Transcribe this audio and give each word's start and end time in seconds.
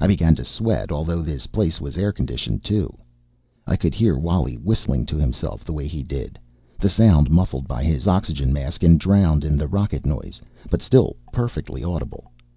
I 0.00 0.08
began 0.08 0.34
to 0.34 0.44
sweat, 0.44 0.90
although 0.90 1.22
this 1.22 1.46
place 1.46 1.80
was 1.80 1.96
air 1.96 2.10
conditioned, 2.10 2.64
too. 2.64 2.92
I 3.68 3.76
could 3.76 3.94
hear 3.94 4.18
Wally 4.18 4.56
whistling 4.56 5.06
to 5.06 5.16
himself 5.16 5.64
the 5.64 5.72
way 5.72 5.86
he 5.86 6.02
did, 6.02 6.40
the 6.80 6.88
sound 6.88 7.30
muffled 7.30 7.68
by 7.68 7.84
his 7.84 8.08
oxygen 8.08 8.52
mask 8.52 8.82
and 8.82 8.98
drowned 8.98 9.44
in 9.44 9.56
the 9.56 9.68
rocket 9.68 10.04
noise, 10.04 10.42
but 10.70 10.82
still 10.82 11.14
perfectly 11.32 11.84
audible. 11.84 12.32